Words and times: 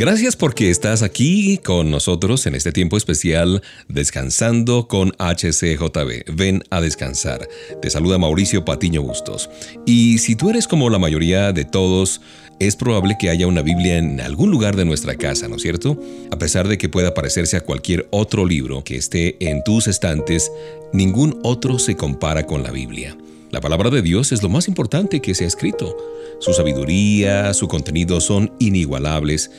Gracias 0.00 0.34
porque 0.34 0.70
estás 0.70 1.02
aquí 1.02 1.58
con 1.58 1.90
nosotros 1.90 2.46
en 2.46 2.54
este 2.54 2.72
tiempo 2.72 2.96
especial 2.96 3.60
Descansando 3.86 4.88
con 4.88 5.12
HCJB. 5.18 6.34
Ven 6.34 6.64
a 6.70 6.80
descansar. 6.80 7.46
Te 7.82 7.90
saluda 7.90 8.16
Mauricio 8.16 8.64
Patiño 8.64 9.02
Bustos. 9.02 9.50
Y 9.84 10.16
si 10.16 10.36
tú 10.36 10.48
eres 10.48 10.66
como 10.66 10.88
la 10.88 10.98
mayoría 10.98 11.52
de 11.52 11.66
todos, 11.66 12.22
es 12.58 12.76
probable 12.76 13.16
que 13.20 13.28
haya 13.28 13.46
una 13.46 13.60
Biblia 13.60 13.98
en 13.98 14.22
algún 14.22 14.50
lugar 14.50 14.74
de 14.74 14.86
nuestra 14.86 15.16
casa, 15.16 15.48
¿no 15.48 15.56
es 15.56 15.62
cierto? 15.62 16.00
A 16.30 16.38
pesar 16.38 16.66
de 16.66 16.78
que 16.78 16.88
pueda 16.88 17.12
parecerse 17.12 17.58
a 17.58 17.60
cualquier 17.60 18.08
otro 18.10 18.46
libro 18.46 18.82
que 18.82 18.96
esté 18.96 19.36
en 19.46 19.62
tus 19.64 19.86
estantes, 19.86 20.50
ningún 20.94 21.38
otro 21.42 21.78
se 21.78 21.96
compara 21.96 22.46
con 22.46 22.62
la 22.62 22.70
Biblia. 22.70 23.18
La 23.50 23.60
palabra 23.60 23.90
de 23.90 24.00
Dios 24.00 24.32
es 24.32 24.42
lo 24.42 24.48
más 24.48 24.66
importante 24.66 25.20
que 25.20 25.34
se 25.34 25.44
ha 25.44 25.48
escrito. 25.48 25.94
Su 26.38 26.54
sabiduría, 26.54 27.52
su 27.52 27.68
contenido 27.68 28.22
son 28.22 28.50
inigualables 28.60 29.50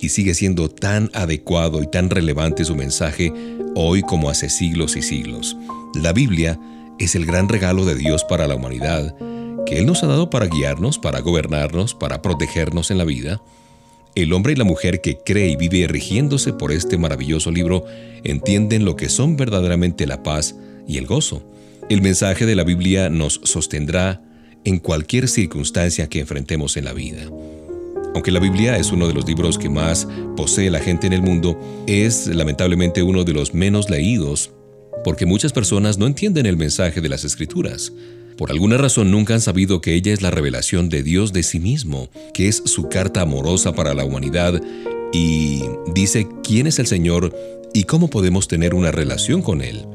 y 0.00 0.10
sigue 0.10 0.34
siendo 0.34 0.68
tan 0.68 1.10
adecuado 1.14 1.82
y 1.82 1.86
tan 1.86 2.10
relevante 2.10 2.64
su 2.64 2.74
mensaje 2.74 3.32
hoy 3.74 4.02
como 4.02 4.30
hace 4.30 4.48
siglos 4.48 4.96
y 4.96 5.02
siglos. 5.02 5.56
La 5.94 6.12
Biblia 6.12 6.58
es 6.98 7.14
el 7.14 7.26
gran 7.26 7.48
regalo 7.48 7.84
de 7.84 7.94
Dios 7.94 8.24
para 8.24 8.46
la 8.46 8.54
humanidad, 8.54 9.14
que 9.66 9.78
Él 9.78 9.86
nos 9.86 10.02
ha 10.02 10.06
dado 10.06 10.30
para 10.30 10.46
guiarnos, 10.46 10.98
para 10.98 11.20
gobernarnos, 11.20 11.94
para 11.94 12.22
protegernos 12.22 12.90
en 12.90 12.98
la 12.98 13.04
vida. 13.04 13.40
El 14.14 14.32
hombre 14.32 14.52
y 14.52 14.56
la 14.56 14.64
mujer 14.64 15.00
que 15.00 15.18
cree 15.18 15.48
y 15.48 15.56
vive 15.56 15.86
rigiéndose 15.86 16.52
por 16.52 16.72
este 16.72 16.98
maravilloso 16.98 17.50
libro 17.50 17.84
entienden 18.24 18.84
lo 18.84 18.96
que 18.96 19.08
son 19.08 19.36
verdaderamente 19.36 20.06
la 20.06 20.22
paz 20.22 20.56
y 20.88 20.98
el 20.98 21.06
gozo. 21.06 21.42
El 21.88 22.02
mensaje 22.02 22.46
de 22.46 22.56
la 22.56 22.64
Biblia 22.64 23.10
nos 23.10 23.40
sostendrá 23.44 24.20
en 24.64 24.78
cualquier 24.78 25.28
circunstancia 25.28 26.08
que 26.08 26.20
enfrentemos 26.20 26.76
en 26.76 26.84
la 26.84 26.92
vida. 26.92 27.22
Aunque 28.14 28.30
la 28.30 28.40
Biblia 28.40 28.76
es 28.76 28.90
uno 28.90 29.06
de 29.06 29.14
los 29.14 29.26
libros 29.26 29.58
que 29.58 29.68
más 29.68 30.08
posee 30.36 30.70
la 30.70 30.80
gente 30.80 31.06
en 31.06 31.12
el 31.12 31.22
mundo, 31.22 31.58
es 31.86 32.26
lamentablemente 32.26 33.02
uno 33.02 33.24
de 33.24 33.32
los 33.32 33.54
menos 33.54 33.90
leídos 33.90 34.50
porque 35.04 35.26
muchas 35.26 35.52
personas 35.52 35.98
no 35.98 36.06
entienden 36.06 36.46
el 36.46 36.56
mensaje 36.56 37.00
de 37.00 37.08
las 37.08 37.24
Escrituras. 37.24 37.92
Por 38.36 38.50
alguna 38.50 38.76
razón 38.76 39.10
nunca 39.10 39.34
han 39.34 39.40
sabido 39.40 39.80
que 39.80 39.94
ella 39.94 40.12
es 40.12 40.22
la 40.22 40.30
revelación 40.30 40.88
de 40.88 41.02
Dios 41.02 41.32
de 41.32 41.42
sí 41.42 41.58
mismo, 41.58 42.08
que 42.34 42.48
es 42.48 42.62
su 42.64 42.88
carta 42.88 43.22
amorosa 43.22 43.74
para 43.74 43.94
la 43.94 44.04
humanidad 44.04 44.60
y 45.12 45.62
dice 45.94 46.28
quién 46.44 46.66
es 46.66 46.78
el 46.78 46.86
Señor 46.86 47.34
y 47.74 47.84
cómo 47.84 48.08
podemos 48.10 48.48
tener 48.48 48.74
una 48.74 48.92
relación 48.92 49.42
con 49.42 49.62
Él. 49.62 49.86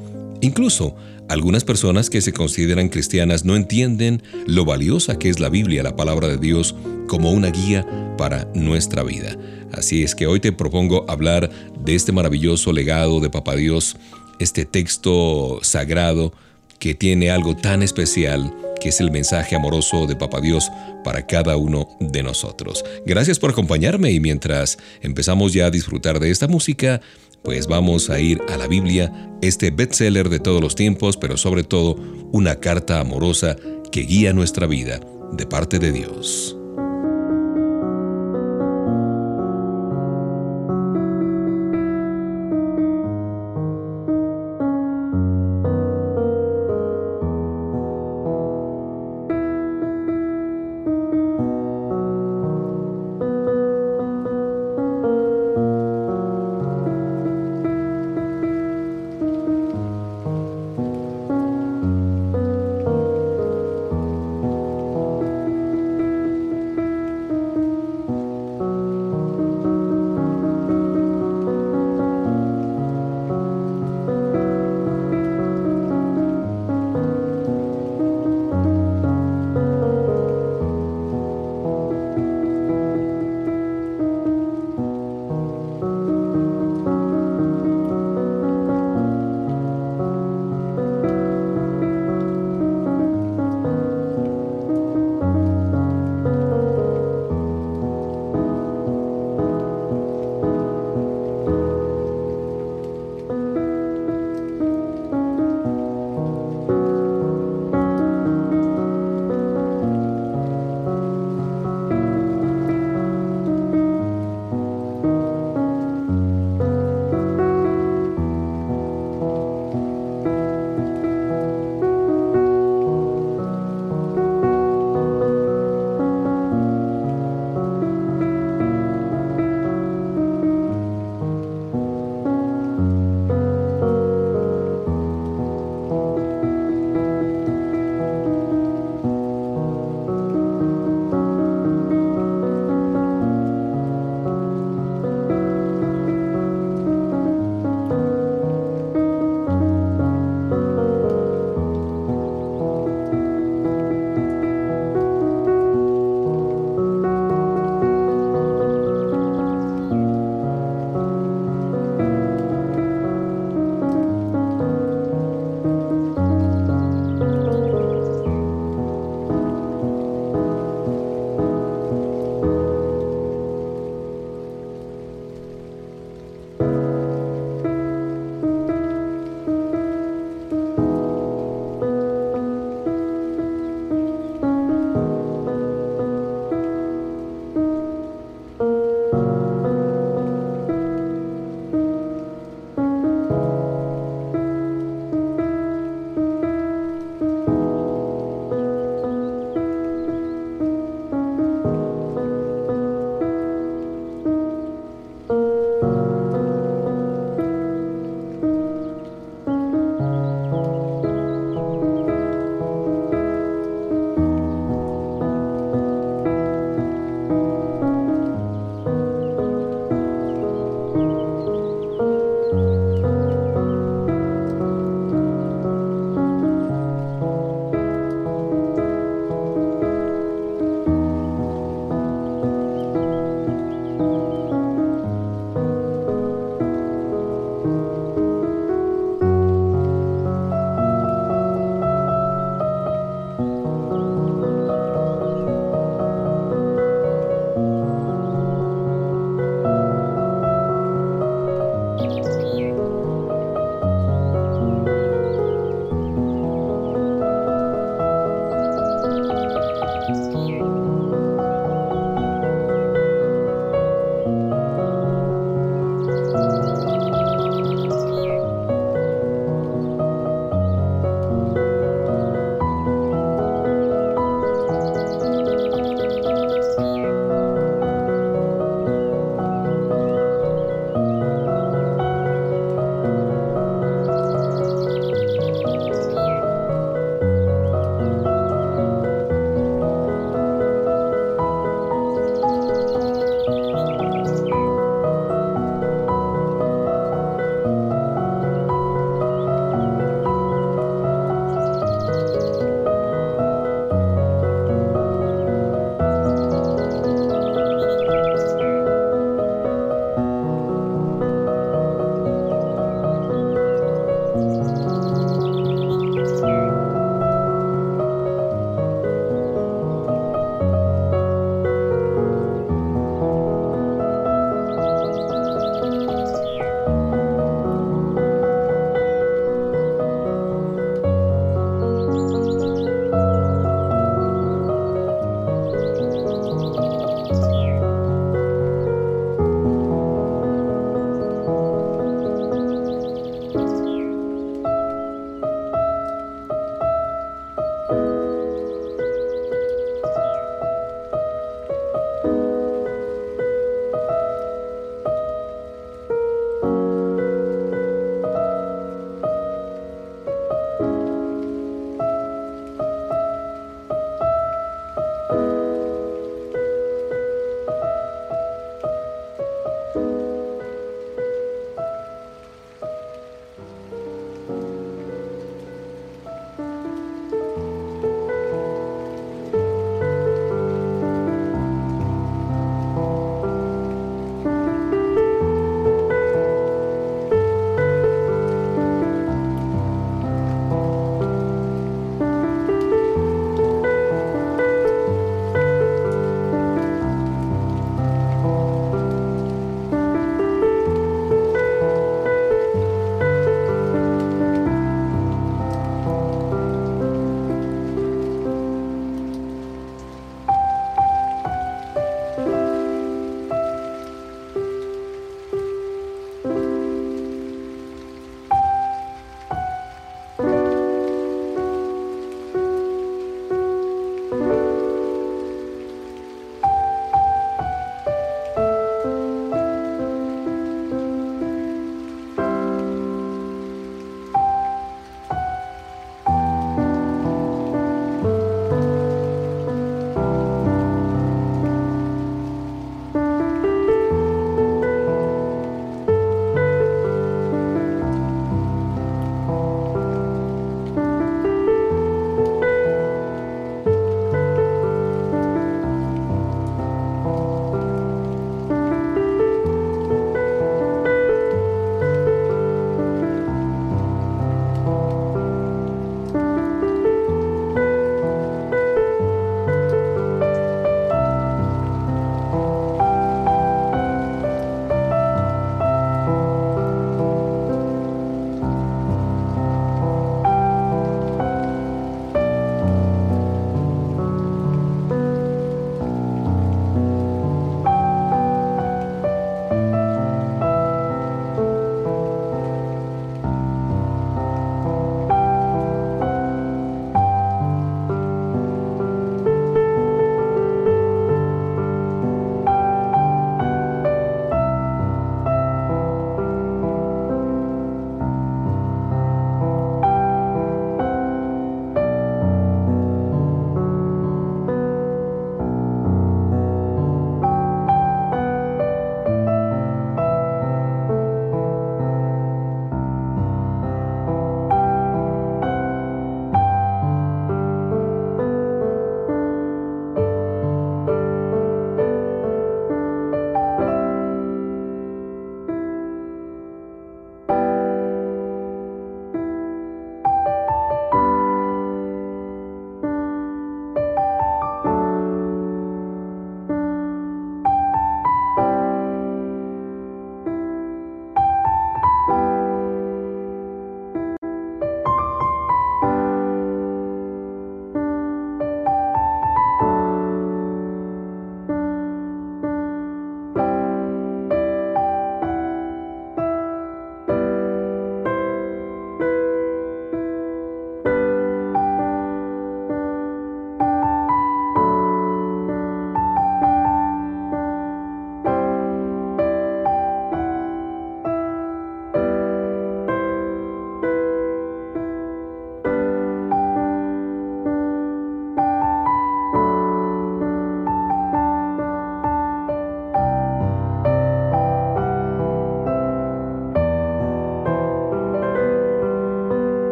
Incluso 0.41 0.95
algunas 1.29 1.63
personas 1.63 2.09
que 2.09 2.21
se 2.21 2.33
consideran 2.33 2.89
cristianas 2.89 3.45
no 3.45 3.55
entienden 3.55 4.23
lo 4.45 4.65
valiosa 4.65 5.17
que 5.17 5.29
es 5.29 5.39
la 5.39 5.49
Biblia, 5.49 5.83
la 5.83 5.95
palabra 5.95 6.27
de 6.27 6.37
Dios, 6.37 6.75
como 7.07 7.31
una 7.31 7.49
guía 7.49 7.85
para 8.17 8.45
nuestra 8.53 9.03
vida. 9.03 9.37
Así 9.71 10.03
es 10.03 10.15
que 10.15 10.27
hoy 10.27 10.39
te 10.39 10.51
propongo 10.51 11.05
hablar 11.07 11.49
de 11.79 11.95
este 11.95 12.11
maravilloso 12.11 12.71
legado 12.71 13.19
de 13.19 13.29
Papa 13.29 13.55
Dios, 13.55 13.97
este 14.39 14.65
texto 14.65 15.59
sagrado 15.61 16.33
que 16.79 16.93
tiene 16.93 17.31
algo 17.31 17.55
tan 17.55 17.81
especial 17.81 18.53
que 18.79 18.89
es 18.89 18.99
el 18.99 19.11
mensaje 19.11 19.55
amoroso 19.55 20.05
de 20.07 20.17
Papa 20.17 20.41
Dios 20.41 20.69
para 21.05 21.25
cada 21.25 21.55
uno 21.55 21.87
de 22.01 22.21
nosotros. 22.21 22.83
Gracias 23.05 23.39
por 23.39 23.51
acompañarme 23.51 24.11
y 24.11 24.19
mientras 24.19 24.77
empezamos 25.01 25.53
ya 25.53 25.67
a 25.67 25.71
disfrutar 25.71 26.19
de 26.19 26.29
esta 26.29 26.49
música, 26.49 26.99
pues 27.43 27.67
vamos 27.67 28.09
a 28.09 28.19
ir 28.19 28.41
a 28.49 28.57
la 28.57 28.67
Biblia, 28.67 29.11
este 29.41 29.71
bestseller 29.71 30.29
de 30.29 30.39
todos 30.39 30.61
los 30.61 30.75
tiempos, 30.75 31.17
pero 31.17 31.37
sobre 31.37 31.63
todo 31.63 31.95
una 32.31 32.55
carta 32.55 32.99
amorosa 32.99 33.57
que 33.91 34.01
guía 34.01 34.33
nuestra 34.33 34.65
vida 34.65 34.99
de 35.33 35.45
parte 35.45 35.79
de 35.79 35.91
Dios. 35.91 36.57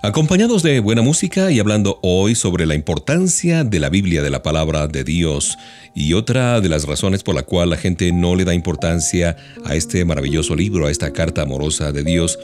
Acompañados 0.00 0.62
de 0.62 0.78
buena 0.78 1.02
música 1.02 1.50
y 1.50 1.58
hablando 1.58 1.98
hoy 2.02 2.36
sobre 2.36 2.66
la 2.66 2.76
importancia 2.76 3.64
de 3.64 3.80
la 3.80 3.90
Biblia, 3.90 4.22
de 4.22 4.30
la 4.30 4.44
palabra 4.44 4.86
de 4.86 5.02
Dios, 5.02 5.58
y 5.92 6.12
otra 6.12 6.60
de 6.60 6.68
las 6.68 6.86
razones 6.86 7.24
por 7.24 7.34
la 7.34 7.42
cual 7.42 7.70
la 7.70 7.76
gente 7.76 8.12
no 8.12 8.36
le 8.36 8.44
da 8.44 8.54
importancia 8.54 9.36
a 9.64 9.74
este 9.74 10.04
maravilloso 10.04 10.54
libro, 10.54 10.86
a 10.86 10.92
esta 10.92 11.12
carta 11.12 11.42
amorosa 11.42 11.90
de 11.90 12.04
Dios, 12.04 12.38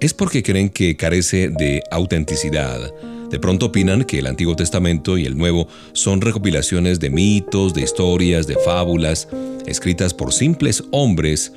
es 0.00 0.12
porque 0.12 0.42
creen 0.42 0.70
que 0.70 0.96
carece 0.96 1.50
de 1.50 1.84
autenticidad. 1.92 2.92
De 3.30 3.38
pronto 3.38 3.66
opinan 3.66 4.02
que 4.02 4.18
el 4.18 4.26
Antiguo 4.26 4.56
Testamento 4.56 5.18
y 5.18 5.24
el 5.24 5.38
Nuevo 5.38 5.68
son 5.92 6.20
recopilaciones 6.20 6.98
de 6.98 7.10
mitos, 7.10 7.74
de 7.74 7.82
historias, 7.82 8.48
de 8.48 8.56
fábulas, 8.64 9.28
escritas 9.66 10.14
por 10.14 10.32
simples 10.32 10.82
hombres, 10.90 11.52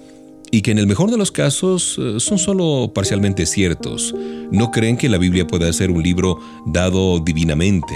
y 0.51 0.61
que 0.61 0.71
en 0.71 0.77
el 0.77 0.87
mejor 0.87 1.09
de 1.09 1.17
los 1.17 1.31
casos 1.31 1.97
eh, 1.97 2.19
son 2.19 2.37
solo 2.37 2.91
parcialmente 2.93 3.45
ciertos. 3.45 4.13
No 4.51 4.69
creen 4.71 4.97
que 4.97 5.09
la 5.09 5.17
Biblia 5.17 5.47
pueda 5.47 5.71
ser 5.71 5.91
un 5.91 6.03
libro 6.03 6.39
dado 6.65 7.19
divinamente 7.19 7.93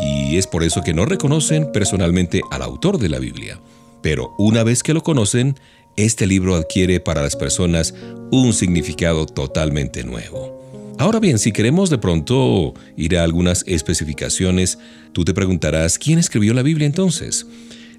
y 0.00 0.36
es 0.36 0.46
por 0.46 0.62
eso 0.62 0.82
que 0.82 0.94
no 0.94 1.06
reconocen 1.06 1.72
personalmente 1.72 2.42
al 2.50 2.62
autor 2.62 2.98
de 2.98 3.08
la 3.08 3.18
Biblia. 3.18 3.58
Pero 4.02 4.34
una 4.38 4.62
vez 4.62 4.82
que 4.82 4.94
lo 4.94 5.02
conocen, 5.02 5.56
este 5.96 6.26
libro 6.26 6.54
adquiere 6.54 7.00
para 7.00 7.22
las 7.22 7.34
personas 7.34 7.94
un 8.30 8.52
significado 8.52 9.26
totalmente 9.26 10.04
nuevo. 10.04 10.56
Ahora 10.98 11.20
bien, 11.20 11.38
si 11.38 11.52
queremos 11.52 11.90
de 11.90 11.98
pronto 11.98 12.74
ir 12.96 13.16
a 13.16 13.24
algunas 13.24 13.64
especificaciones, 13.66 14.78
tú 15.12 15.24
te 15.24 15.32
preguntarás, 15.32 15.98
¿quién 15.98 16.18
escribió 16.18 16.54
la 16.54 16.62
Biblia 16.62 16.86
entonces? 16.86 17.46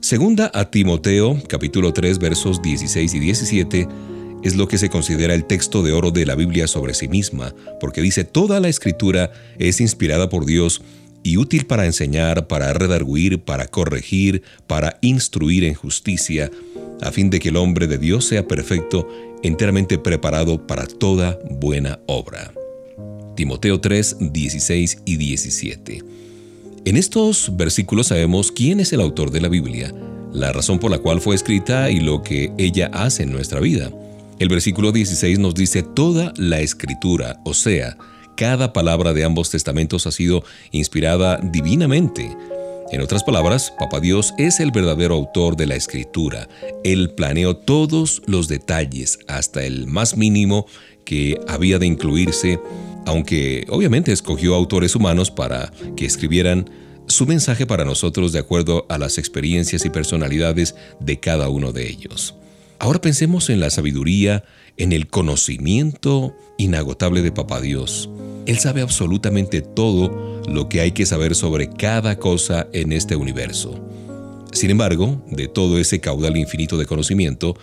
Segunda 0.01 0.49
a 0.53 0.71
Timoteo, 0.71 1.37
capítulo 1.47 1.91
3, 1.91 2.19
versos 2.19 2.61
16 2.61 3.13
y 3.13 3.19
17, 3.19 3.87
es 4.43 4.55
lo 4.55 4.67
que 4.69 4.77
se 4.77 4.89
considera 4.89 5.33
el 5.33 5.43
texto 5.43 5.83
de 5.83 5.91
oro 5.91 6.11
de 6.11 6.25
la 6.25 6.35
Biblia 6.35 6.67
sobre 6.67 6.93
sí 6.93 7.09
misma, 7.09 7.53
porque 7.81 8.01
dice, 8.01 8.23
toda 8.23 8.61
la 8.61 8.69
escritura 8.69 9.31
es 9.57 9.81
inspirada 9.81 10.29
por 10.29 10.45
Dios 10.45 10.81
y 11.21 11.35
útil 11.35 11.65
para 11.65 11.85
enseñar, 11.85 12.47
para 12.47 12.71
redarguir, 12.71 13.43
para 13.43 13.67
corregir, 13.67 14.41
para 14.67 14.97
instruir 15.01 15.65
en 15.65 15.73
justicia, 15.73 16.49
a 17.01 17.11
fin 17.11 17.29
de 17.29 17.39
que 17.39 17.49
el 17.49 17.57
hombre 17.57 17.85
de 17.85 17.97
Dios 17.97 18.23
sea 18.23 18.47
perfecto, 18.47 19.05
enteramente 19.43 19.97
preparado 19.97 20.65
para 20.65 20.87
toda 20.87 21.37
buena 21.49 21.99
obra. 22.07 22.53
Timoteo 23.35 23.81
3, 23.81 24.17
16 24.31 24.99
y 25.05 25.17
17. 25.17 26.28
En 26.85 26.95
estos 26.95 27.55
versículos 27.57 28.07
sabemos 28.07 28.51
quién 28.51 28.79
es 28.79 28.93
el 28.93 29.01
autor 29.01 29.31
de 29.31 29.41
la 29.41 29.49
Biblia, 29.49 29.93
la 30.31 30.53
razón 30.53 30.79
por 30.79 30.89
la 30.89 30.99
cual 30.99 31.19
fue 31.19 31.35
escrita 31.35 31.91
y 31.91 31.99
lo 31.99 32.23
que 32.23 32.53
ella 32.57 32.89
hace 32.93 33.23
en 33.23 33.31
nuestra 33.31 33.59
vida. 33.59 33.91
El 34.39 34.47
versículo 34.47 34.93
16 34.93 35.39
nos 35.39 35.55
dice 35.55 35.83
toda 35.83 36.33
la 36.37 36.61
escritura, 36.61 37.41
o 37.43 37.53
sea, 37.53 37.97
cada 38.37 38.71
palabra 38.71 39.13
de 39.13 39.25
ambos 39.25 39.49
testamentos 39.49 40.07
ha 40.07 40.11
sido 40.11 40.43
inspirada 40.71 41.37
divinamente. 41.43 42.33
En 42.91 43.01
otras 43.01 43.25
palabras, 43.25 43.73
Papa 43.77 43.99
Dios 43.99 44.33
es 44.37 44.61
el 44.61 44.71
verdadero 44.71 45.15
autor 45.15 45.57
de 45.57 45.67
la 45.67 45.75
escritura. 45.75 46.47
Él 46.85 47.11
planeó 47.11 47.57
todos 47.57 48.21
los 48.25 48.47
detalles, 48.47 49.19
hasta 49.27 49.63
el 49.63 49.85
más 49.85 50.15
mínimo 50.15 50.65
que 51.03 51.39
había 51.47 51.77
de 51.77 51.87
incluirse 51.87 52.59
aunque 53.05 53.65
obviamente 53.69 54.11
escogió 54.11 54.55
autores 54.55 54.95
humanos 54.95 55.31
para 55.31 55.71
que 55.95 56.05
escribieran 56.05 56.69
su 57.07 57.25
mensaje 57.25 57.65
para 57.65 57.85
nosotros 57.85 58.31
de 58.31 58.39
acuerdo 58.39 58.85
a 58.89 58.97
las 58.97 59.17
experiencias 59.17 59.83
y 59.85 59.89
personalidades 59.89 60.75
de 60.99 61.19
cada 61.19 61.49
uno 61.49 61.71
de 61.71 61.89
ellos. 61.89 62.35
Ahora 62.77 63.01
pensemos 63.01 63.49
en 63.49 63.59
la 63.59 63.69
sabiduría, 63.69 64.43
en 64.77 64.93
el 64.93 65.07
conocimiento 65.07 66.35
inagotable 66.57 67.21
de 67.21 67.31
Papá 67.31 67.59
Dios. 67.59 68.09
Él 68.45 68.57
sabe 68.59 68.81
absolutamente 68.81 69.61
todo 69.61 70.41
lo 70.47 70.69
que 70.69 70.81
hay 70.81 70.91
que 70.93 71.05
saber 71.05 71.35
sobre 71.35 71.69
cada 71.69 72.17
cosa 72.17 72.67
en 72.71 72.93
este 72.93 73.15
universo. 73.15 73.79
Sin 74.51 74.71
embargo, 74.71 75.21
de 75.29 75.47
todo 75.47 75.77
ese 75.77 75.99
caudal 75.99 76.37
infinito 76.37 76.77
de 76.77 76.85
conocimiento, 76.85 77.55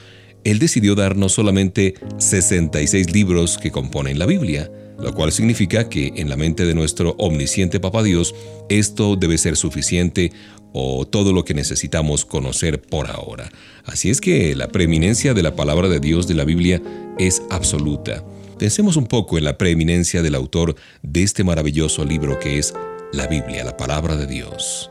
Él 0.44 0.58
decidió 0.58 0.94
darnos 0.94 1.32
solamente 1.32 1.94
66 2.18 3.12
libros 3.12 3.58
que 3.58 3.70
componen 3.70 4.18
la 4.18 4.26
Biblia, 4.26 4.70
lo 4.98 5.14
cual 5.14 5.32
significa 5.32 5.88
que 5.88 6.12
en 6.16 6.28
la 6.28 6.36
mente 6.36 6.64
de 6.64 6.74
nuestro 6.74 7.14
omnisciente 7.18 7.80
Papa 7.80 8.02
Dios 8.02 8.34
esto 8.68 9.16
debe 9.16 9.38
ser 9.38 9.56
suficiente 9.56 10.32
o 10.72 11.06
todo 11.06 11.32
lo 11.32 11.44
que 11.44 11.54
necesitamos 11.54 12.24
conocer 12.24 12.80
por 12.80 13.10
ahora. 13.10 13.50
Así 13.84 14.10
es 14.10 14.20
que 14.20 14.54
la 14.54 14.68
preeminencia 14.68 15.32
de 15.32 15.42
la 15.42 15.56
palabra 15.56 15.88
de 15.88 16.00
Dios 16.00 16.26
de 16.26 16.34
la 16.34 16.44
Biblia 16.44 16.82
es 17.18 17.42
absoluta. 17.50 18.24
Pensemos 18.58 18.96
un 18.96 19.06
poco 19.06 19.38
en 19.38 19.44
la 19.44 19.58
preeminencia 19.58 20.22
del 20.22 20.34
autor 20.34 20.76
de 21.02 21.22
este 21.22 21.44
maravilloso 21.44 22.04
libro 22.04 22.38
que 22.38 22.58
es 22.58 22.74
la 23.12 23.26
Biblia, 23.26 23.64
la 23.64 23.76
palabra 23.76 24.16
de 24.16 24.26
Dios. 24.26 24.90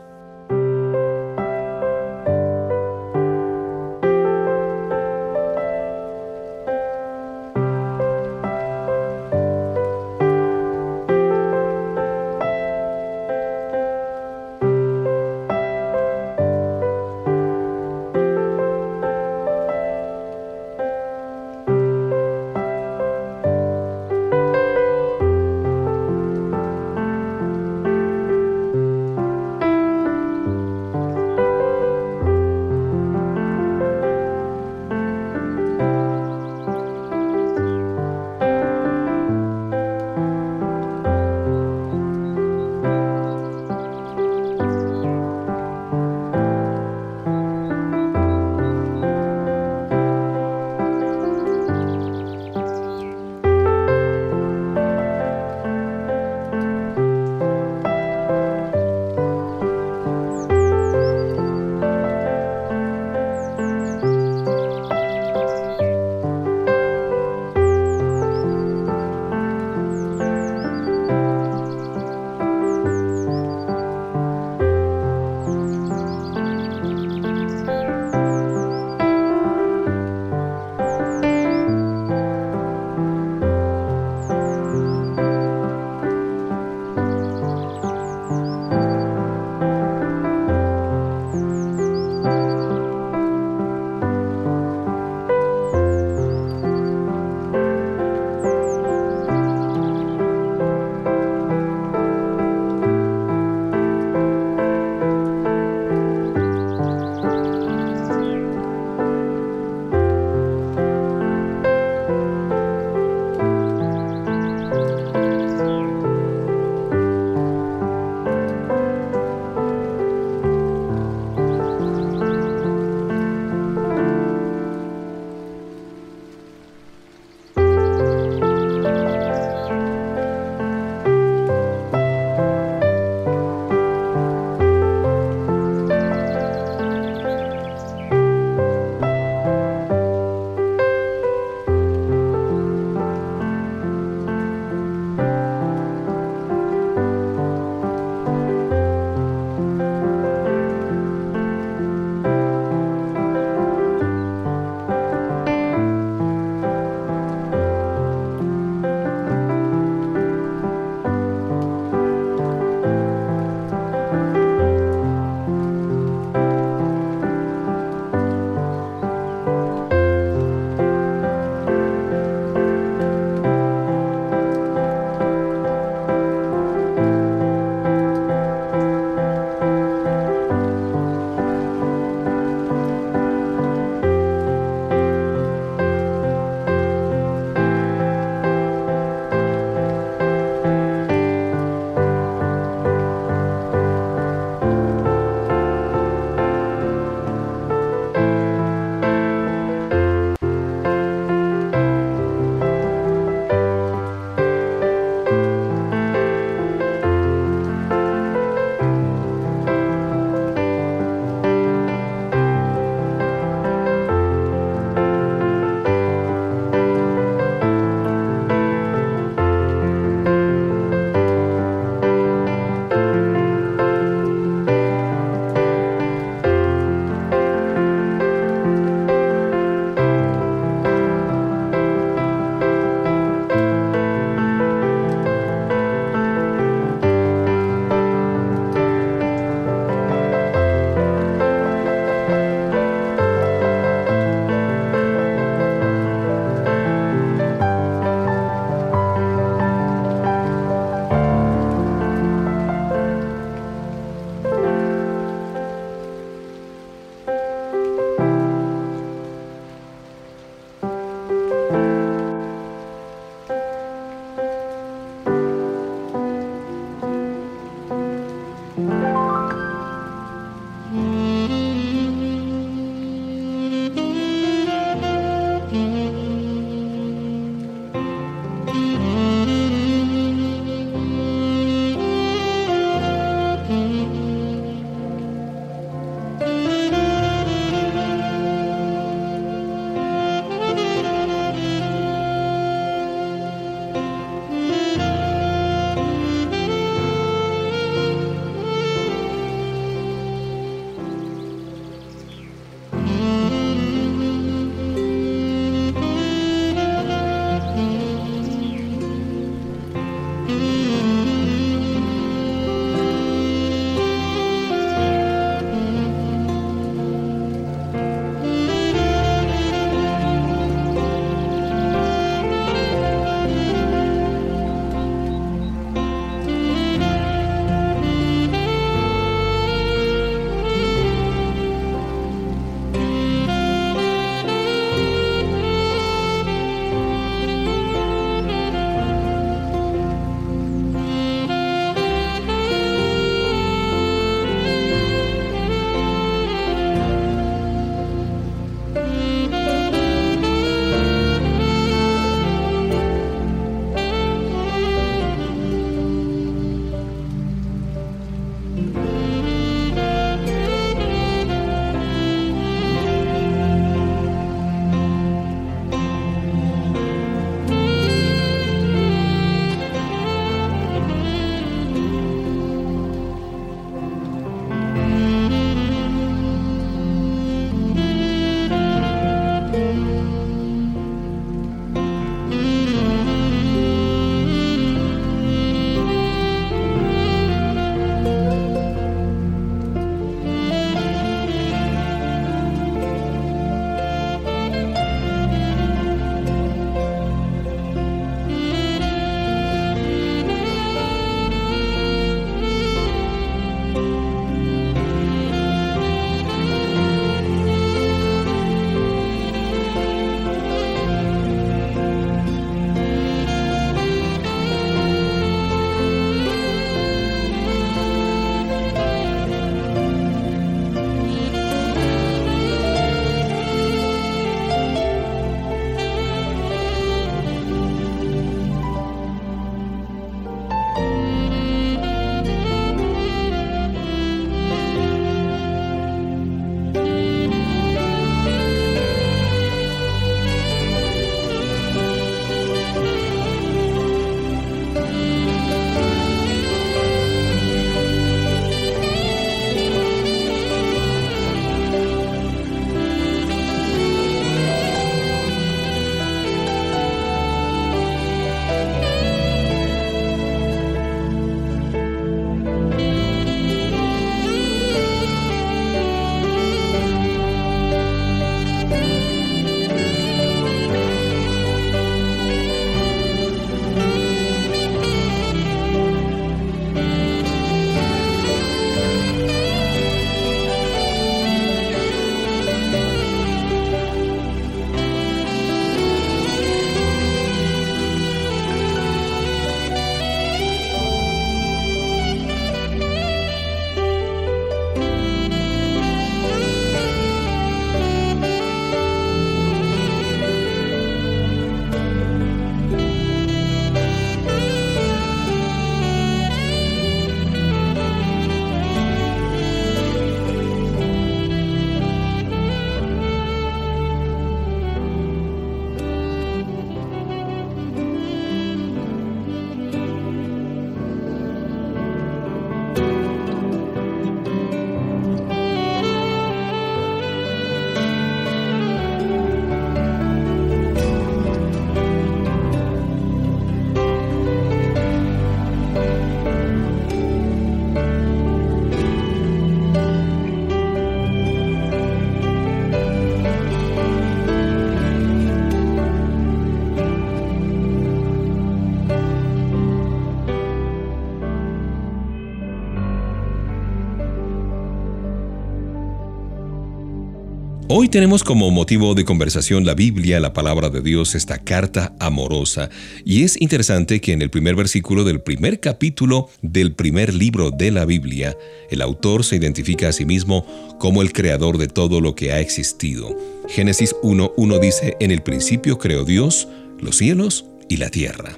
Hoy 558.06 558.10
tenemos 558.10 558.44
como 558.44 558.70
motivo 558.70 559.16
de 559.16 559.24
conversación 559.24 559.84
la 559.84 559.94
Biblia, 559.94 560.38
la 560.38 560.52
palabra 560.52 560.90
de 560.90 561.00
Dios, 561.00 561.34
esta 561.34 561.58
carta 561.58 562.14
amorosa. 562.20 562.88
Y 563.24 563.42
es 563.42 563.60
interesante 563.60 564.20
que 564.20 564.32
en 564.32 564.42
el 564.42 564.48
primer 564.48 564.76
versículo 564.76 565.24
del 565.24 565.40
primer 565.40 565.80
capítulo 565.80 566.48
del 566.62 566.92
primer 566.92 567.34
libro 567.34 567.72
de 567.72 567.90
la 567.90 568.04
Biblia, 568.04 568.56
el 568.92 569.02
autor 569.02 569.42
se 569.42 569.56
identifica 569.56 570.08
a 570.08 570.12
sí 570.12 570.24
mismo 570.24 570.64
como 571.00 571.20
el 571.20 571.32
creador 571.32 571.78
de 571.78 571.88
todo 571.88 572.20
lo 572.20 572.36
que 572.36 572.52
ha 572.52 572.60
existido. 572.60 573.36
Génesis 573.68 574.14
1.1 574.22 574.78
dice, 574.78 575.16
en 575.18 575.32
el 575.32 575.42
principio 575.42 575.98
creó 575.98 576.22
Dios 576.22 576.68
los 577.00 577.16
cielos 577.16 577.64
y 577.88 577.96
la 577.96 578.10
tierra. 578.10 578.56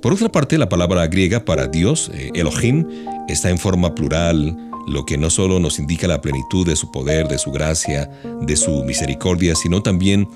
Por 0.00 0.12
otra 0.12 0.32
parte, 0.32 0.58
la 0.58 0.68
palabra 0.68 1.06
griega 1.06 1.44
para 1.44 1.68
Dios, 1.68 2.10
eh, 2.14 2.32
Elohim, 2.34 2.84
está 3.28 3.48
en 3.48 3.58
forma 3.58 3.94
plural, 3.94 4.56
lo 4.86 5.04
que 5.06 5.18
no 5.18 5.30
solo 5.30 5.60
nos 5.60 5.78
indica 5.78 6.06
la 6.06 6.20
plenitud 6.20 6.66
de 6.66 6.76
su 6.76 6.90
poder, 6.90 7.28
de 7.28 7.38
su 7.38 7.50
gracia, 7.50 8.10
de 8.40 8.56
su 8.56 8.84
misericordia, 8.84 9.54
sino 9.54 9.82
también 9.82 10.28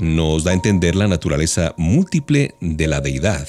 nos 0.00 0.44
da 0.44 0.50
a 0.50 0.54
entender 0.54 0.94
la 0.94 1.08
naturaleza 1.08 1.74
múltiple 1.76 2.54
de 2.60 2.86
la 2.86 3.00
deidad. 3.00 3.48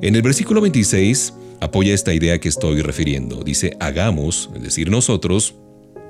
En 0.00 0.16
el 0.16 0.22
versículo 0.22 0.60
26 0.60 1.34
apoya 1.60 1.94
esta 1.94 2.14
idea 2.14 2.40
que 2.40 2.48
estoy 2.48 2.82
refiriendo. 2.82 3.44
Dice, 3.44 3.76
hagamos, 3.78 4.50
es 4.54 4.62
decir, 4.62 4.90
nosotros, 4.90 5.54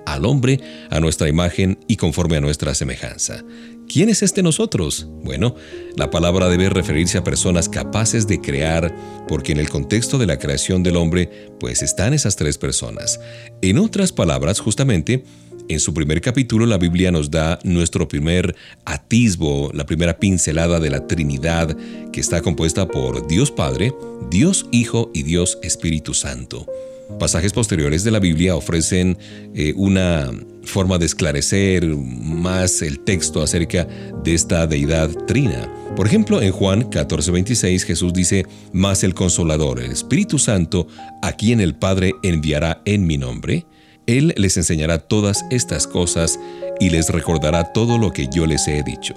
al 0.06 0.24
hombre 0.24 0.60
a 0.90 1.00
nuestra 1.00 1.28
imagen 1.28 1.78
y 1.88 1.96
conforme 1.96 2.36
a 2.36 2.40
nuestra 2.40 2.74
semejanza. 2.74 3.42
¿Quién 3.92 4.08
es 4.08 4.22
este 4.22 4.42
nosotros? 4.42 5.06
Bueno, 5.22 5.54
la 5.96 6.10
palabra 6.10 6.48
debe 6.48 6.70
referirse 6.70 7.18
a 7.18 7.24
personas 7.24 7.68
capaces 7.68 8.26
de 8.26 8.40
crear, 8.40 8.96
porque 9.28 9.52
en 9.52 9.58
el 9.58 9.68
contexto 9.68 10.16
de 10.16 10.24
la 10.24 10.38
creación 10.38 10.82
del 10.82 10.96
hombre, 10.96 11.50
pues 11.60 11.82
están 11.82 12.14
esas 12.14 12.36
tres 12.36 12.56
personas. 12.56 13.20
En 13.60 13.76
otras 13.76 14.10
palabras, 14.10 14.60
justamente, 14.60 15.24
en 15.68 15.78
su 15.78 15.92
primer 15.92 16.22
capítulo 16.22 16.64
la 16.64 16.78
Biblia 16.78 17.12
nos 17.12 17.30
da 17.30 17.58
nuestro 17.64 18.08
primer 18.08 18.56
atisbo, 18.86 19.70
la 19.74 19.84
primera 19.84 20.18
pincelada 20.18 20.80
de 20.80 20.88
la 20.88 21.06
Trinidad, 21.06 21.76
que 22.14 22.20
está 22.20 22.40
compuesta 22.40 22.88
por 22.88 23.26
Dios 23.26 23.50
Padre, 23.50 23.92
Dios 24.30 24.64
Hijo 24.72 25.10
y 25.12 25.22
Dios 25.22 25.58
Espíritu 25.62 26.14
Santo. 26.14 26.66
Pasajes 27.18 27.52
posteriores 27.52 28.04
de 28.04 28.10
la 28.10 28.20
Biblia 28.20 28.56
ofrecen 28.56 29.18
eh, 29.54 29.74
una 29.76 30.30
forma 30.64 30.98
de 30.98 31.06
esclarecer 31.06 31.86
más 31.86 32.82
el 32.82 33.00
texto 33.00 33.42
acerca 33.42 33.86
de 34.22 34.34
esta 34.34 34.66
deidad 34.66 35.10
trina. 35.26 35.68
Por 35.96 36.06
ejemplo, 36.06 36.40
en 36.40 36.52
Juan 36.52 36.90
14:26 36.90 37.84
Jesús 37.84 38.12
dice, 38.12 38.46
Mas 38.72 39.04
el 39.04 39.14
consolador, 39.14 39.80
el 39.80 39.92
Espíritu 39.92 40.38
Santo, 40.38 40.86
a 41.22 41.32
quien 41.32 41.60
el 41.60 41.74
Padre 41.74 42.12
enviará 42.22 42.82
en 42.84 43.06
mi 43.06 43.18
nombre, 43.18 43.66
Él 44.06 44.34
les 44.36 44.56
enseñará 44.56 44.98
todas 44.98 45.44
estas 45.50 45.86
cosas 45.86 46.38
y 46.80 46.90
les 46.90 47.10
recordará 47.10 47.72
todo 47.72 47.98
lo 47.98 48.12
que 48.12 48.28
yo 48.32 48.46
les 48.46 48.66
he 48.68 48.82
dicho. 48.82 49.14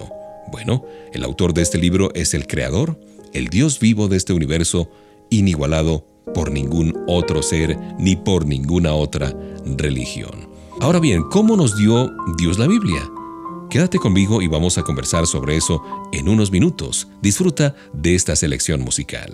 Bueno, 0.52 0.84
el 1.12 1.24
autor 1.24 1.54
de 1.54 1.62
este 1.62 1.78
libro 1.78 2.10
es 2.14 2.34
el 2.34 2.46
Creador, 2.46 3.00
el 3.32 3.48
Dios 3.48 3.80
vivo 3.80 4.08
de 4.08 4.16
este 4.16 4.32
universo, 4.32 4.90
inigualado 5.30 6.06
por 6.34 6.50
ningún 6.50 6.96
otro 7.06 7.42
ser 7.42 7.78
ni 7.98 8.16
por 8.16 8.46
ninguna 8.46 8.94
otra 8.94 9.34
religión. 9.64 10.55
Ahora 10.80 11.00
bien, 11.00 11.22
¿cómo 11.30 11.56
nos 11.56 11.74
dio 11.76 12.12
Dios 12.36 12.58
la 12.58 12.66
Biblia? 12.66 13.10
Quédate 13.70 13.98
conmigo 13.98 14.42
y 14.42 14.46
vamos 14.46 14.76
a 14.76 14.82
conversar 14.82 15.26
sobre 15.26 15.56
eso 15.56 15.82
en 16.12 16.28
unos 16.28 16.52
minutos. 16.52 17.08
Disfruta 17.22 17.74
de 17.94 18.14
esta 18.14 18.36
selección 18.36 18.82
musical. 18.82 19.32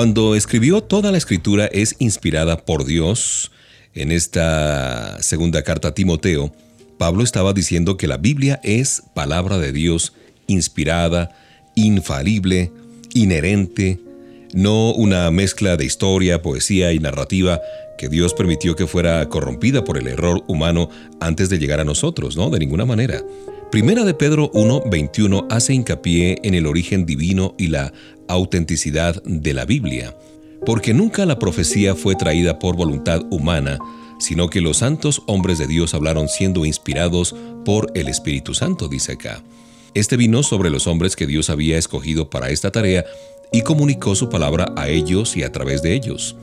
Cuando 0.00 0.34
escribió 0.34 0.80
toda 0.80 1.12
la 1.12 1.18
escritura 1.18 1.66
es 1.66 1.94
inspirada 1.98 2.64
por 2.64 2.86
Dios, 2.86 3.52
en 3.92 4.12
esta 4.12 5.22
segunda 5.22 5.62
carta 5.62 5.88
a 5.88 5.94
Timoteo, 5.94 6.54
Pablo 6.96 7.22
estaba 7.22 7.52
diciendo 7.52 7.98
que 7.98 8.06
la 8.06 8.16
Biblia 8.16 8.60
es 8.64 9.02
palabra 9.14 9.58
de 9.58 9.72
Dios 9.72 10.14
inspirada, 10.46 11.36
infalible, 11.74 12.72
inherente, 13.12 14.00
no 14.54 14.94
una 14.94 15.30
mezcla 15.30 15.76
de 15.76 15.84
historia, 15.84 16.40
poesía 16.40 16.94
y 16.94 16.98
narrativa 16.98 17.60
que 17.98 18.08
Dios 18.08 18.32
permitió 18.32 18.76
que 18.76 18.86
fuera 18.86 19.28
corrompida 19.28 19.84
por 19.84 19.98
el 19.98 20.06
error 20.06 20.42
humano 20.48 20.88
antes 21.20 21.50
de 21.50 21.58
llegar 21.58 21.78
a 21.78 21.84
nosotros, 21.84 22.38
¿no? 22.38 22.48
De 22.48 22.58
ninguna 22.58 22.86
manera. 22.86 23.22
Primera 23.70 24.04
de 24.04 24.14
Pedro 24.14 24.50
1:21 24.52 25.46
hace 25.48 25.74
hincapié 25.74 26.40
en 26.42 26.54
el 26.54 26.66
origen 26.66 27.06
divino 27.06 27.54
y 27.56 27.68
la 27.68 27.92
autenticidad 28.30 29.22
de 29.24 29.54
la 29.54 29.64
Biblia, 29.64 30.16
porque 30.64 30.94
nunca 30.94 31.26
la 31.26 31.38
profecía 31.38 31.94
fue 31.94 32.14
traída 32.14 32.58
por 32.58 32.76
voluntad 32.76 33.22
humana, 33.30 33.78
sino 34.18 34.48
que 34.48 34.60
los 34.60 34.78
santos 34.78 35.22
hombres 35.26 35.58
de 35.58 35.66
Dios 35.66 35.94
hablaron 35.94 36.28
siendo 36.28 36.64
inspirados 36.64 37.34
por 37.64 37.90
el 37.94 38.08
Espíritu 38.08 38.54
Santo, 38.54 38.88
dice 38.88 39.12
acá. 39.12 39.42
Este 39.94 40.16
vino 40.16 40.42
sobre 40.42 40.70
los 40.70 40.86
hombres 40.86 41.16
que 41.16 41.26
Dios 41.26 41.50
había 41.50 41.76
escogido 41.76 42.30
para 42.30 42.50
esta 42.50 42.70
tarea 42.70 43.04
y 43.52 43.62
comunicó 43.62 44.14
su 44.14 44.28
palabra 44.28 44.72
a 44.76 44.88
ellos 44.88 45.36
y 45.36 45.42
a 45.42 45.52
través 45.52 45.82
de 45.82 45.94
ellos. 45.94 46.36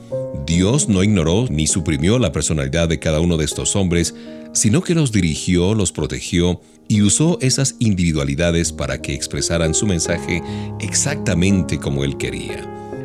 Dios 0.46 0.88
no 0.88 1.02
ignoró 1.02 1.46
ni 1.50 1.66
suprimió 1.66 2.18
la 2.18 2.32
personalidad 2.32 2.88
de 2.88 2.98
cada 2.98 3.20
uno 3.20 3.36
de 3.36 3.44
estos 3.44 3.76
hombres, 3.76 4.14
sino 4.52 4.82
que 4.82 4.94
los 4.94 5.12
dirigió, 5.12 5.74
los 5.74 5.92
protegió 5.92 6.60
y 6.88 7.02
usó 7.02 7.38
esas 7.40 7.76
individualidades 7.78 8.72
para 8.72 9.00
que 9.00 9.14
expresaran 9.14 9.74
su 9.74 9.86
mensaje 9.86 10.42
exactamente 10.80 11.78
como 11.78 12.04
él 12.04 12.16
quería. 12.16 12.64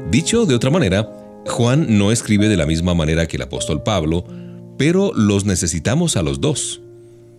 Dicho 0.09 0.45
de 0.45 0.55
otra 0.55 0.69
manera, 0.69 1.09
Juan 1.45 1.97
no 1.97 2.11
escribe 2.11 2.47
de 2.47 2.57
la 2.57 2.65
misma 2.65 2.93
manera 2.93 3.27
que 3.27 3.37
el 3.37 3.43
apóstol 3.43 3.83
Pablo, 3.83 4.25
pero 4.77 5.11
los 5.13 5.45
necesitamos 5.45 6.15
a 6.17 6.23
los 6.23 6.39
dos. 6.39 6.81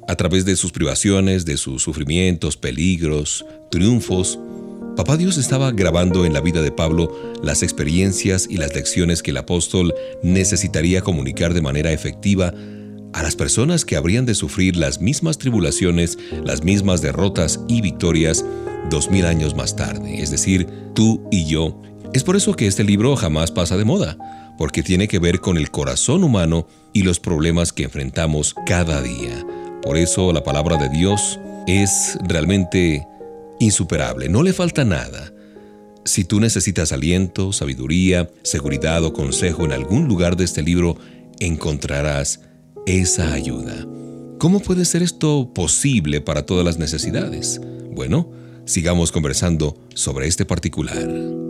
A 0.07 0.17
través 0.17 0.45
de 0.45 0.57
sus 0.57 0.71
privaciones, 0.71 1.47
de 1.47 1.57
sus 1.57 1.83
sufrimientos, 1.83 2.59
peligros, 2.59 3.47
triunfos, 3.71 4.39
Papá 4.97 5.17
Dios 5.17 5.39
estaba 5.39 5.73
grabando 5.73 6.25
en 6.25 6.33
la 6.33 6.41
vida 6.41 6.63
de 6.63 6.71
Pablo 6.71 7.13
las 7.43 7.65
experiencias 7.65 8.47
y 8.49 8.59
las 8.59 8.75
lecciones 8.75 9.25
que 9.25 9.33
el 9.33 9.39
apóstol 9.39 9.93
necesitaría 10.23 11.03
comunicar 11.03 11.53
de 11.53 11.63
manera 11.63 11.91
efectiva 11.91 12.55
a 13.13 13.23
las 13.23 13.35
personas 13.35 13.85
que 13.85 13.97
habrían 13.97 14.25
de 14.25 14.37
sufrir 14.37 14.77
las 14.77 15.01
mismas 15.01 15.39
tribulaciones, 15.39 16.17
las 16.45 16.63
mismas 16.63 17.03
derrotas 17.03 17.59
y 17.67 17.81
victorias 17.81 18.45
dos 18.89 19.11
mil 19.11 19.27
años 19.27 19.57
más 19.57 19.75
tarde, 19.75 20.23
es 20.23 20.31
decir, 20.31 20.69
tú 20.95 21.27
y 21.33 21.47
yo. 21.47 21.81
Es 22.13 22.23
por 22.23 22.37
eso 22.37 22.55
que 22.55 22.69
este 22.69 22.85
libro 22.85 23.17
jamás 23.17 23.51
pasa 23.51 23.77
de 23.77 23.85
moda, 23.85 24.17
porque 24.59 24.85
tiene 24.85 25.09
que 25.09 25.19
ver 25.19 25.41
con 25.41 25.57
el 25.57 25.73
corazón 25.73 26.23
humano 26.23 26.69
y 26.93 27.03
los 27.03 27.19
problemas 27.19 27.73
que 27.73 27.83
enfrentamos 27.83 28.55
cada 28.67 29.03
día. 29.03 29.45
Por 29.83 29.97
eso 29.97 30.33
la 30.33 30.45
palabra 30.45 30.77
de 30.77 30.89
Dios 30.89 31.41
es 31.67 32.17
realmente 32.29 33.05
insuperable, 33.61 34.29
no 34.29 34.43
le 34.43 34.53
falta 34.53 34.85
nada. 34.85 35.33
Si 36.05 36.25
tú 36.25 36.41
necesitas 36.41 36.93
aliento, 36.93 37.53
sabiduría, 37.53 38.31
seguridad 38.43 39.03
o 39.05 39.13
consejo 39.13 39.65
en 39.65 39.73
algún 39.73 40.07
lugar 40.07 40.37
de 40.37 40.45
este 40.45 40.63
libro, 40.63 40.97
encontrarás 41.41 42.41
esa 42.87 43.33
ayuda. 43.33 43.87
¿Cómo 44.39 44.61
puede 44.61 44.85
ser 44.85 45.03
esto 45.03 45.53
posible 45.55 46.21
para 46.21 46.45
todas 46.45 46.65
las 46.65 46.79
necesidades? 46.79 47.61
Bueno, 47.93 48.31
sigamos 48.67 49.13
conversando 49.13 49.79
sobre 49.95 50.27
este 50.27 50.45
particular. 50.45 51.44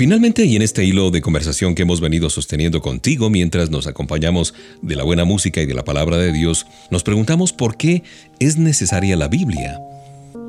Finalmente, 0.00 0.46
y 0.46 0.56
en 0.56 0.62
este 0.62 0.82
hilo 0.82 1.10
de 1.10 1.20
conversación 1.20 1.74
que 1.74 1.82
hemos 1.82 2.00
venido 2.00 2.30
sosteniendo 2.30 2.80
contigo 2.80 3.28
mientras 3.28 3.68
nos 3.68 3.86
acompañamos 3.86 4.54
de 4.80 4.96
la 4.96 5.04
buena 5.04 5.26
música 5.26 5.60
y 5.60 5.66
de 5.66 5.74
la 5.74 5.84
palabra 5.84 6.16
de 6.16 6.32
Dios, 6.32 6.64
nos 6.90 7.02
preguntamos 7.02 7.52
por 7.52 7.76
qué 7.76 8.02
es 8.38 8.56
necesaria 8.56 9.14
la 9.14 9.28
Biblia. 9.28 9.78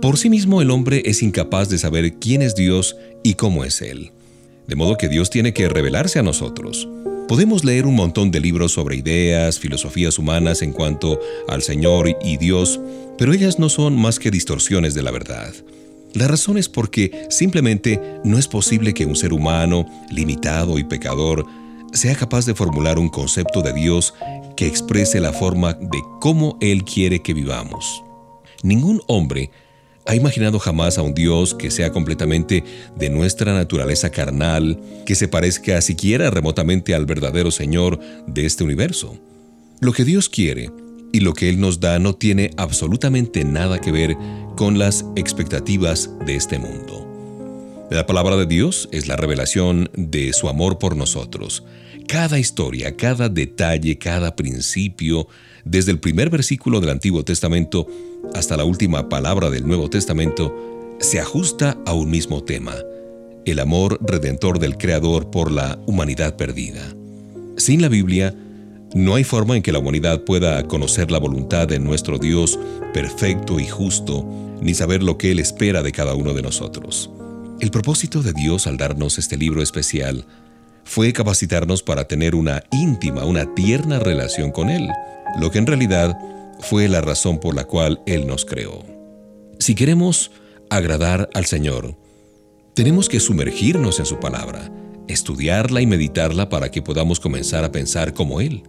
Por 0.01 0.17
sí 0.17 0.29
mismo 0.29 0.61
el 0.61 0.71
hombre 0.71 1.03
es 1.03 1.21
incapaz 1.21 1.67
de 1.67 1.79
saber 1.79 2.13
quién 2.13 2.41
es 2.41 2.55
Dios 2.55 2.95
y 3.25 3.33
cómo 3.33 3.65
es 3.65 3.81
Él. 3.81 4.11
De 4.69 4.77
modo 4.77 4.97
que 4.97 5.09
Dios 5.09 5.29
tiene 5.29 5.51
que 5.51 5.67
revelarse 5.67 6.17
a 6.17 6.23
nosotros. 6.23 6.87
Podemos 7.27 7.65
leer 7.65 7.85
un 7.87 7.95
montón 7.95 8.31
de 8.31 8.39
libros 8.39 8.71
sobre 8.71 8.95
ideas, 8.95 9.59
filosofías 9.59 10.17
humanas 10.17 10.61
en 10.61 10.71
cuanto 10.71 11.19
al 11.49 11.61
Señor 11.61 12.15
y 12.23 12.37
Dios, 12.37 12.79
pero 13.17 13.33
ellas 13.33 13.59
no 13.59 13.67
son 13.67 13.97
más 13.97 14.17
que 14.17 14.31
distorsiones 14.31 14.93
de 14.93 15.01
la 15.01 15.11
verdad. 15.11 15.53
La 16.13 16.27
razón 16.27 16.57
es 16.57 16.67
porque 16.67 17.27
simplemente 17.29 18.19
no 18.23 18.37
es 18.37 18.47
posible 18.47 18.93
que 18.93 19.05
un 19.05 19.15
ser 19.15 19.31
humano, 19.31 19.85
limitado 20.09 20.77
y 20.77 20.83
pecador, 20.83 21.45
sea 21.93 22.15
capaz 22.15 22.45
de 22.45 22.55
formular 22.55 22.99
un 22.99 23.09
concepto 23.09 23.61
de 23.61 23.73
Dios 23.73 24.13
que 24.55 24.67
exprese 24.67 25.19
la 25.19 25.33
forma 25.33 25.73
de 25.73 26.01
cómo 26.19 26.57
Él 26.61 26.83
quiere 26.83 27.21
que 27.21 27.33
vivamos. 27.33 28.03
Ningún 28.63 29.01
hombre 29.07 29.51
ha 30.05 30.15
imaginado 30.15 30.59
jamás 30.59 30.97
a 30.97 31.01
un 31.01 31.13
Dios 31.13 31.53
que 31.53 31.71
sea 31.71 31.91
completamente 31.91 32.63
de 32.95 33.09
nuestra 33.09 33.53
naturaleza 33.53 34.09
carnal, 34.09 34.79
que 35.05 35.15
se 35.15 35.27
parezca 35.27 35.81
siquiera 35.81 36.29
remotamente 36.29 36.93
al 36.93 37.05
verdadero 37.05 37.51
Señor 37.51 37.99
de 38.27 38.45
este 38.45 38.63
universo. 38.63 39.17
Lo 39.79 39.93
que 39.93 40.03
Dios 40.03 40.27
quiere 40.27 40.71
y 41.11 41.19
lo 41.19 41.33
que 41.33 41.49
Él 41.49 41.59
nos 41.59 41.79
da 41.79 41.99
no 41.99 42.15
tiene 42.15 42.51
absolutamente 42.57 43.43
nada 43.43 43.79
que 43.79 43.91
ver 43.91 44.15
con 44.55 44.79
las 44.79 45.05
expectativas 45.15 46.09
de 46.25 46.35
este 46.35 46.59
mundo. 46.59 47.07
La 47.91 48.05
palabra 48.05 48.37
de 48.37 48.45
Dios 48.45 48.87
es 48.93 49.07
la 49.07 49.17
revelación 49.17 49.89
de 49.93 50.31
su 50.31 50.47
amor 50.47 50.77
por 50.77 50.95
nosotros. 50.95 51.63
Cada 52.07 52.39
historia, 52.39 52.95
cada 52.95 53.27
detalle, 53.27 53.97
cada 53.97 54.35
principio, 54.35 55.27
desde 55.65 55.91
el 55.91 55.99
primer 55.99 56.29
versículo 56.29 56.79
del 56.79 56.91
Antiguo 56.91 57.25
Testamento 57.25 57.87
hasta 58.33 58.55
la 58.55 58.63
última 58.63 59.09
palabra 59.09 59.49
del 59.49 59.67
Nuevo 59.67 59.89
Testamento, 59.89 60.97
se 61.01 61.19
ajusta 61.19 61.77
a 61.85 61.93
un 61.93 62.09
mismo 62.09 62.43
tema, 62.43 62.75
el 63.45 63.59
amor 63.59 63.99
redentor 64.01 64.59
del 64.59 64.77
Creador 64.77 65.29
por 65.29 65.51
la 65.51 65.77
humanidad 65.85 66.37
perdida. 66.37 66.95
Sin 67.57 67.81
la 67.81 67.89
Biblia, 67.89 68.33
no 68.93 69.15
hay 69.15 69.23
forma 69.23 69.55
en 69.55 69.63
que 69.63 69.71
la 69.71 69.79
humanidad 69.79 70.21
pueda 70.21 70.67
conocer 70.67 71.11
la 71.11 71.19
voluntad 71.19 71.67
de 71.67 71.79
nuestro 71.79 72.17
Dios 72.17 72.59
perfecto 72.93 73.59
y 73.59 73.65
justo, 73.65 74.25
ni 74.61 74.73
saber 74.73 75.01
lo 75.01 75.17
que 75.17 75.31
Él 75.31 75.39
espera 75.39 75.81
de 75.81 75.93
cada 75.93 76.13
uno 76.13 76.33
de 76.33 76.41
nosotros. 76.41 77.09
El 77.61 77.71
propósito 77.71 78.21
de 78.21 78.33
Dios 78.33 78.67
al 78.67 78.77
darnos 78.77 79.17
este 79.17 79.37
libro 79.37 79.61
especial 79.61 80.25
fue 80.83 81.13
capacitarnos 81.13 81.83
para 81.83 82.05
tener 82.05 82.35
una 82.35 82.63
íntima, 82.71 83.23
una 83.23 83.55
tierna 83.55 83.99
relación 83.99 84.51
con 84.51 84.69
Él, 84.69 84.89
lo 85.39 85.51
que 85.51 85.59
en 85.59 85.67
realidad 85.67 86.17
fue 86.59 86.89
la 86.89 86.99
razón 86.99 87.39
por 87.39 87.55
la 87.55 87.63
cual 87.63 88.01
Él 88.05 88.27
nos 88.27 88.43
creó. 88.43 88.83
Si 89.57 89.73
queremos 89.73 90.31
agradar 90.69 91.29
al 91.33 91.45
Señor, 91.45 91.95
tenemos 92.73 93.07
que 93.07 93.21
sumergirnos 93.21 93.99
en 93.99 94.05
su 94.05 94.19
palabra, 94.19 94.69
estudiarla 95.07 95.81
y 95.81 95.85
meditarla 95.85 96.49
para 96.49 96.71
que 96.71 96.81
podamos 96.81 97.21
comenzar 97.21 97.63
a 97.63 97.71
pensar 97.71 98.13
como 98.13 98.41
Él 98.41 98.63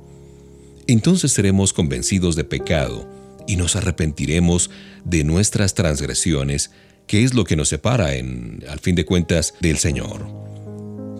entonces 0.86 1.32
seremos 1.32 1.72
convencidos 1.72 2.36
de 2.36 2.44
pecado 2.44 3.08
y 3.46 3.56
nos 3.56 3.76
arrepentiremos 3.76 4.70
de 5.04 5.24
nuestras 5.24 5.74
transgresiones, 5.74 6.70
que 7.06 7.24
es 7.24 7.34
lo 7.34 7.44
que 7.44 7.56
nos 7.56 7.68
separa, 7.68 8.14
en, 8.14 8.64
al 8.68 8.78
fin 8.78 8.94
de 8.94 9.04
cuentas, 9.04 9.54
del 9.60 9.78
Señor. 9.78 10.26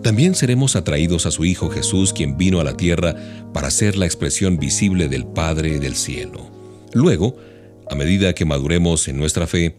También 0.01 0.35
seremos 0.35 0.75
atraídos 0.75 1.25
a 1.25 1.31
su 1.31 1.45
Hijo 1.45 1.69
Jesús, 1.69 2.11
quien 2.11 2.37
vino 2.37 2.59
a 2.59 2.63
la 2.63 2.75
tierra 2.75 3.15
para 3.53 3.71
ser 3.71 3.97
la 3.97 4.05
expresión 4.05 4.57
visible 4.57 5.07
del 5.07 5.25
Padre 5.25 5.79
del 5.79 5.95
cielo. 5.95 6.51
Luego, 6.93 7.37
a 7.89 7.95
medida 7.95 8.33
que 8.33 8.45
maduremos 8.45 9.07
en 9.07 9.17
nuestra 9.17 9.47
fe, 9.47 9.75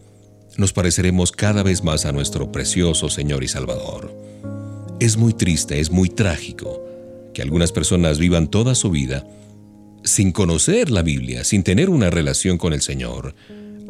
nos 0.57 0.73
pareceremos 0.73 1.31
cada 1.31 1.63
vez 1.63 1.83
más 1.83 2.05
a 2.05 2.11
nuestro 2.11 2.51
precioso 2.51 3.09
Señor 3.09 3.43
y 3.43 3.47
Salvador. 3.47 4.15
Es 4.99 5.17
muy 5.17 5.33
triste, 5.33 5.79
es 5.79 5.91
muy 5.91 6.09
trágico 6.09 6.83
que 7.33 7.41
algunas 7.41 7.71
personas 7.71 8.17
vivan 8.17 8.47
toda 8.47 8.73
su 8.73 8.89
vida 8.89 9.27
sin 10.05 10.31
conocer 10.31 10.91
la 10.91 11.01
Biblia, 11.01 11.43
sin 11.43 11.63
tener 11.63 11.89
una 11.89 12.09
relación 12.09 12.57
con 12.57 12.71
el 12.71 12.81
Señor, 12.81 13.35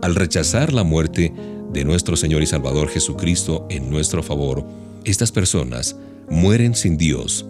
al 0.01 0.15
rechazar 0.15 0.73
la 0.73 0.83
muerte 0.83 1.31
de 1.71 1.83
nuestro 1.83 2.15
Señor 2.15 2.41
y 2.41 2.47
Salvador 2.47 2.89
Jesucristo 2.89 3.67
en 3.69 3.89
nuestro 3.89 4.23
favor, 4.23 4.65
estas 5.03 5.31
personas 5.31 5.95
mueren 6.29 6.73
sin 6.73 6.97
Dios 6.97 7.45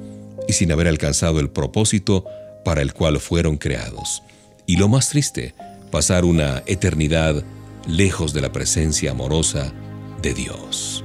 y 0.47 0.53
sin 0.53 0.72
haber 0.72 0.88
alcanzado 0.88 1.39
el 1.39 1.49
propósito 1.49 2.26
para 2.66 2.82
el 2.82 2.93
cual 2.93 3.20
fueron 3.20 3.57
creados. 3.57 4.24
Y 4.66 4.78
lo 4.78 4.88
más 4.89 5.09
triste, 5.09 5.53
pasar 5.91 6.26
una 6.26 6.63
eternidad 6.66 7.43
lejos 7.88 8.34
de 8.34 8.41
la 8.41 8.51
presencia 8.51 9.11
amorosa 9.11 9.74
de 10.22 10.34
Dios. 10.34 11.04